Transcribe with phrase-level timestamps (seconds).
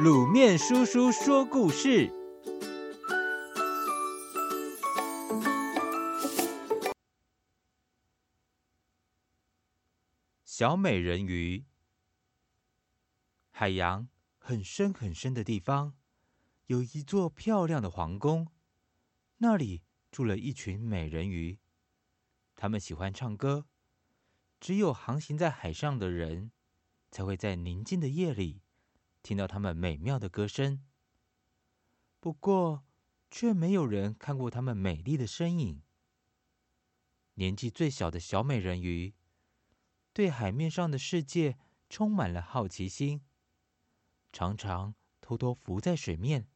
[0.00, 2.10] 卤面叔叔说故事：
[10.44, 11.66] 小美人鱼。
[13.50, 15.94] 海洋很深很深的地方，
[16.66, 18.48] 有一座漂亮的皇宫，
[19.36, 21.58] 那里住了一群美人鱼。
[22.56, 23.66] 他们喜欢唱歌，
[24.58, 26.50] 只有航行在海上的人，
[27.10, 28.62] 才会在宁静的夜里。
[29.22, 30.82] 听到他们美妙的歌声，
[32.18, 32.84] 不过
[33.30, 35.82] 却没有人看过他们美丽的身影。
[37.34, 39.14] 年纪最小的小美人鱼
[40.12, 41.56] 对海面上的世界
[41.88, 43.22] 充满了好奇心，
[44.32, 46.48] 常常偷偷浮在水面，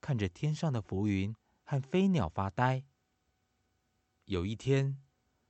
[0.00, 2.84] 看着天上的浮云和飞鸟发呆。
[4.26, 5.02] 有一天，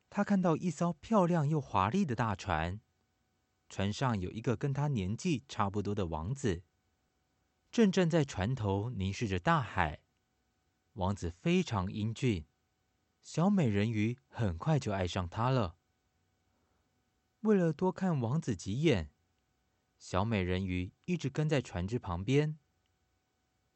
[0.08, 2.80] 她看到一艘漂亮又华丽的大船。
[3.68, 6.62] 船上有一个跟他年纪差不多的王子，
[7.70, 10.00] 正站在船头凝视着大海。
[10.94, 12.46] 王子非常英俊，
[13.22, 15.76] 小美人鱼很快就爱上他了。
[17.40, 19.10] 为了多看王子几眼，
[19.98, 22.58] 小美人鱼一直跟在船只旁边。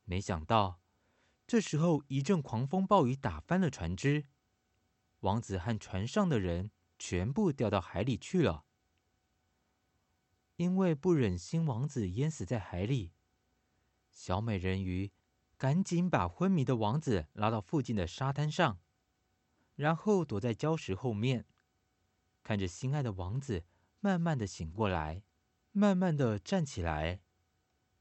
[0.05, 0.81] 没想到，
[1.47, 4.27] 这时候一阵狂风暴雨打翻了船只，
[5.21, 8.65] 王子和船上的人全部掉到海里去了。
[10.61, 13.15] 因为不忍心王子淹死在海里，
[14.11, 15.11] 小美人鱼
[15.57, 18.79] 赶紧把昏迷的王子拉到附近的沙滩上，
[19.75, 21.47] 然后躲在礁石后面，
[22.43, 23.65] 看着心爱的王子
[24.01, 25.23] 慢慢的醒过来，
[25.73, 27.23] 慢慢的站起来，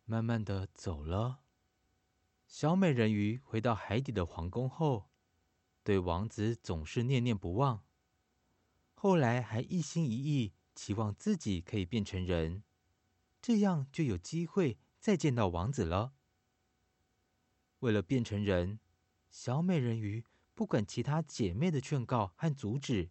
[0.03, 1.39] 慢慢的走了。
[2.45, 5.09] 小美人鱼回到海底的皇宫后，
[5.81, 7.85] 对王子总是念念不忘，
[8.93, 10.51] 后来还一心一意。
[10.79, 12.63] 期望自己可以变成人，
[13.41, 16.13] 这样就有机会再见到王子了。
[17.79, 18.79] 为了变成人，
[19.29, 20.23] 小美人鱼
[20.55, 23.09] 不管其他姐妹的劝告和阻止，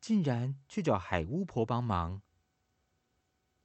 [0.00, 2.22] 竟然去找海巫婆帮忙。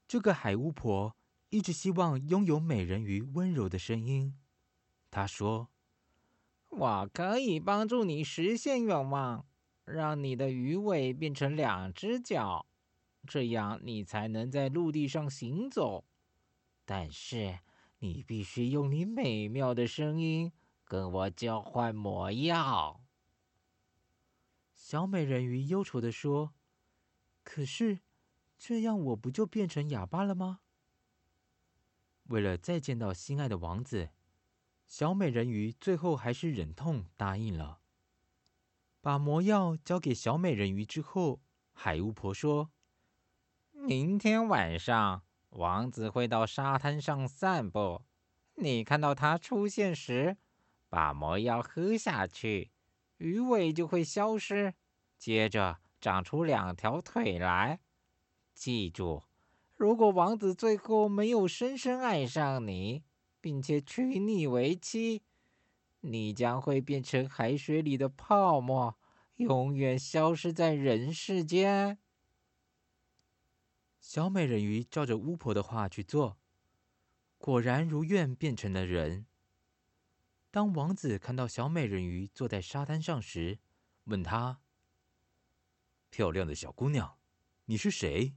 [0.07, 1.17] 这个海巫婆
[1.49, 4.37] 一直希望拥有美人鱼温柔的声音。
[5.09, 5.71] 她说
[6.69, 9.47] ：“我可以帮助你实现愿望，
[9.83, 12.67] 让你的鱼尾变成两只脚。”
[13.27, 16.05] 这样你才能在陆地上行走，
[16.85, 17.59] 但是
[17.99, 20.51] 你必须用你美妙的声音
[20.83, 23.01] 跟我交换魔药。
[24.73, 26.53] 小美人鱼忧愁地说
[27.43, 27.99] ：“可是
[28.57, 30.61] 这样我不就变成哑巴了吗？”
[32.29, 34.09] 为了再见到心爱的王子，
[34.87, 37.81] 小美人鱼最后还是忍痛答应了。
[39.01, 41.41] 把魔药交给小美人鱼之后，
[41.73, 42.71] 海巫婆说。
[43.89, 48.03] 明天晚上，王子会到沙滩上散步。
[48.53, 50.37] 你看到他出现时，
[50.89, 52.69] 把魔药喝下去，
[53.17, 54.75] 鱼尾就会消失，
[55.17, 57.79] 接着长出两条腿来。
[58.53, 59.23] 记住，
[59.75, 63.01] 如果王子最后没有深深爱上你，
[63.41, 65.23] 并且娶你为妻，
[66.01, 68.95] 你将会变成海水里的泡沫，
[69.37, 71.97] 永远消失在人世间。
[74.09, 76.39] 小美人鱼照着巫婆的话去做，
[77.37, 79.27] 果然如愿变成了人。
[80.49, 83.59] 当王子看到小美人鱼坐在沙滩上时，
[84.05, 84.61] 问她
[86.09, 87.19] ：“漂亮的小姑娘，
[87.65, 88.33] 你是谁？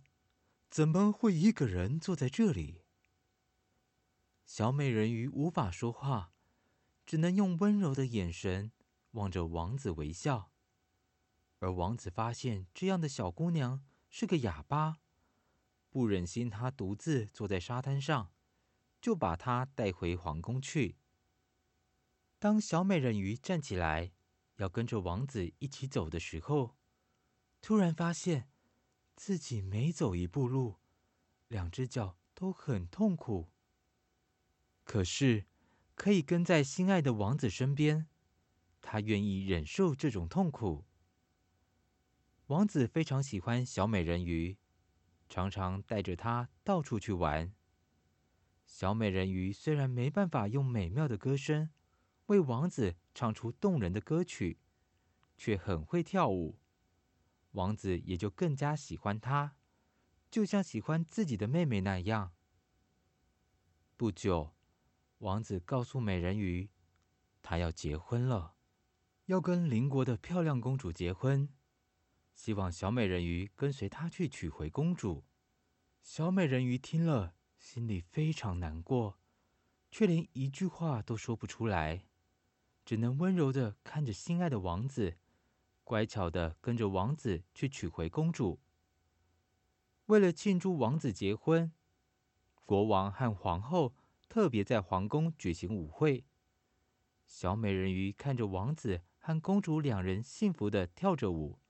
[0.68, 2.82] 怎么会一个人坐在这里？”
[4.44, 6.34] 小美人鱼无法说话，
[7.06, 8.72] 只能用温柔的眼神
[9.12, 10.52] 望着王子微笑。
[11.60, 14.98] 而王子发现这样的小姑娘是个哑巴。
[15.92, 18.32] 不忍心她独自坐在沙滩上，
[18.98, 20.96] 就把她带回皇宫去。
[22.38, 24.12] 当小美人鱼站起来
[24.56, 26.78] 要跟着王子一起走的时候，
[27.60, 28.48] 突然发现
[29.14, 30.78] 自己每走一步路，
[31.48, 33.50] 两只脚都很痛苦。
[34.84, 35.44] 可是
[35.94, 38.08] 可以跟在心爱的王子身边，
[38.80, 40.86] 她愿意忍受这种痛苦。
[42.46, 44.56] 王子非常喜欢小美人鱼。
[45.32, 47.54] 常常带着她到处去玩。
[48.66, 51.70] 小美人鱼虽然没办法用美妙的歌声
[52.26, 54.58] 为王子唱出动人的歌曲，
[55.38, 56.58] 却很会跳舞。
[57.52, 59.56] 王子也就更加喜欢她，
[60.30, 62.32] 就像喜欢自己的妹妹那样。
[63.96, 64.54] 不久，
[65.20, 66.68] 王子告诉美人鱼，
[67.40, 68.54] 他要结婚了，
[69.24, 71.48] 要跟邻国的漂亮公主结婚。
[72.34, 75.24] 希望小美人鱼跟随他去娶回公主。
[76.00, 79.18] 小美人鱼听了，心里非常难过，
[79.90, 82.06] 却连一句话都说不出来，
[82.84, 85.18] 只能温柔的看着心爱的王子，
[85.84, 88.60] 乖巧的跟着王子去娶回公主。
[90.06, 91.72] 为了庆祝王子结婚，
[92.64, 93.94] 国王和皇后
[94.28, 96.24] 特别在皇宫举行舞会。
[97.24, 101.60] 小美人鱼看着王子和公主两人幸福的跳着舞，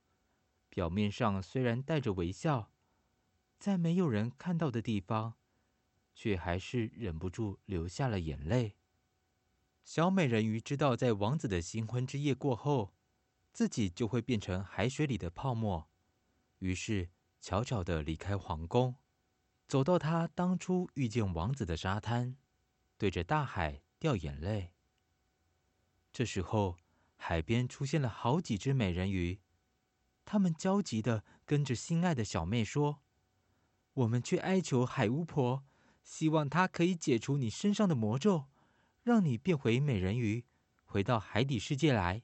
[0.75, 2.73] 表面上虽然带着微笑，
[3.59, 5.35] 在没有人看到的地方，
[6.15, 8.77] 却还是忍不住流下了眼泪。
[9.85, 12.95] 小美人鱼知道，在王子的新婚之夜过后，
[13.53, 15.91] 自己就会变成海水里的泡沫，
[16.61, 18.97] 于是悄悄地离开皇宫，
[19.69, 22.39] 走到她当初遇见王子的沙滩，
[22.97, 24.73] 对着大海掉眼泪。
[26.11, 26.79] 这时候，
[27.17, 29.39] 海边出现了好几只美人鱼，
[30.33, 33.03] 他们焦急地跟着心爱的小妹说
[33.93, 35.63] ：“我们去哀求海巫婆，
[36.03, 38.47] 希望她可以解除你身上的魔咒，
[39.03, 40.47] 让你变回美人鱼，
[40.87, 42.23] 回到海底世界来。”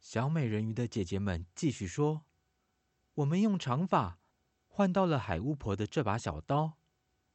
[0.00, 2.24] 小美人鱼的姐姐们继续说
[3.16, 4.18] ：“我们用长发
[4.66, 6.78] 换到了海巫婆的这把小刀。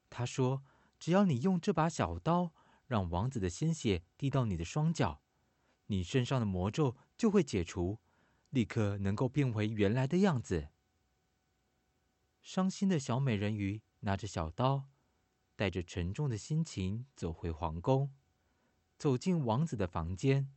[0.10, 0.63] 她说，
[0.98, 2.56] 只要你用这把小刀，
[2.88, 5.22] 让王子的鲜血滴到你的双脚。”
[5.86, 8.00] 你身上的魔咒就会解除，
[8.50, 10.69] 立刻能够变回原来的样子。
[12.42, 14.88] 伤心的小美人鱼拿着小刀，
[15.56, 18.12] 带着沉重的心情走回皇宫，
[18.98, 20.51] 走进王子的房间，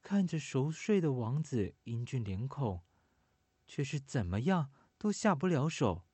[0.00, 2.82] 看着熟睡的王子英俊脸孔，
[3.66, 6.04] 却是怎么样都下不了手。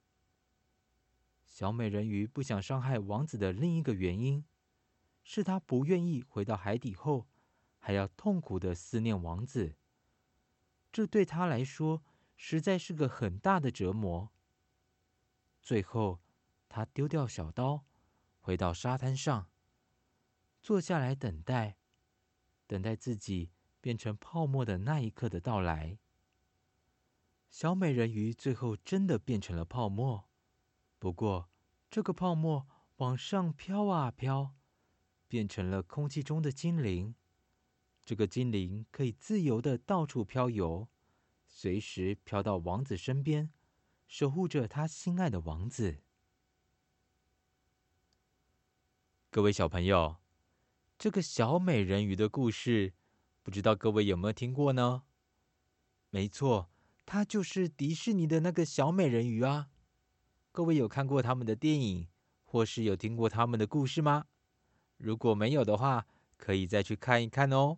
[1.45, 4.45] 小美人鱼不想伤害王子的另一个原因，
[5.23, 7.29] 是她不愿意回到海底后。
[7.81, 9.77] 还要痛苦的思念王子，
[10.99, 12.03] 这对他来说
[12.37, 14.33] 实在是个很大的折磨。
[15.63, 16.21] 最后，
[16.69, 17.85] 他丢掉小刀，
[18.41, 19.49] 回到沙滩上，
[20.61, 21.77] 坐下来等待，
[22.67, 26.01] 等待自己变成泡沫的那一刻的到来。
[27.49, 30.29] 小美人鱼最后真的变成了泡沫，
[30.99, 31.49] 不过
[31.89, 32.67] 这个泡沫
[32.97, 34.57] 往上飘啊飘，
[35.29, 37.15] 变成了空气中的精灵。
[38.09, 40.89] 这个精灵可以自由的到处飘游，
[41.47, 43.53] 随时飘到王子身边，
[44.07, 45.99] 守护着他心爱的王子。
[49.29, 50.17] 各位小朋友，
[50.99, 52.95] 这个小美人鱼的故事，
[53.43, 55.03] 不知道各位有没有听过呢？
[56.09, 56.71] 没错，
[57.05, 59.69] 它就是迪士尼的那个小美人鱼啊！
[60.51, 62.09] 各位有看过他们的电影，
[62.47, 64.29] 或是有听过他们的故事吗？
[64.97, 66.07] 如果没有的话，
[66.39, 67.77] 可以再去看一看哦。